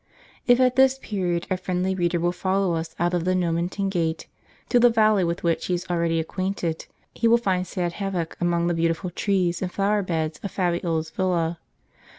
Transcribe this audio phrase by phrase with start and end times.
[0.27, 3.87] * If at this period our friendly reader will follow us out of the Nomentan
[3.91, 4.25] gate,
[4.69, 8.65] to the ^^alley with which he is already acquainted, he will find sad havoc among
[8.65, 11.59] the beautiful trees and flower beds of Fabiola's villa.